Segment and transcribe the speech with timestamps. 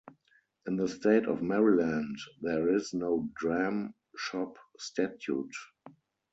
[0.65, 5.53] In the state of Maryland there is no dram shop statute.